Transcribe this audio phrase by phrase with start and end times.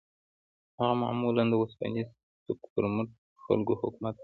[0.79, 2.07] هغه معمولاً د اوسپنيز
[2.43, 4.19] سوک پر مټ پر خلکو حکومت کاوه.